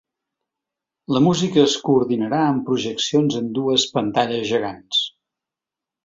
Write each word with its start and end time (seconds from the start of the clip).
La 1.15 1.19
música 1.25 1.59
es 1.63 1.75
coordinarà 1.89 2.39
amb 2.53 2.63
projeccions 2.69 3.37
en 3.41 3.51
dues 3.59 3.85
pantalles 3.99 4.47
gegants. 4.53 5.03